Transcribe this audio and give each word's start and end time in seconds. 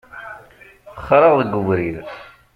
Xraɣ 1.05 1.33
deg 1.39 1.53
ubrid. 1.59 1.97